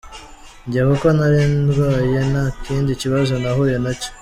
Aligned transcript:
Njye 0.65 0.81
kuko 0.89 1.07
nari 1.17 1.39
ndwaye 1.63 2.17
nta 2.31 2.45
kindi 2.63 2.91
kibazo 3.01 3.33
nahuye 3.41 3.77
nacyo” 3.83 4.09